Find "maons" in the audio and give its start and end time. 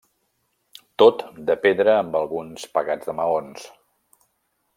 3.21-3.71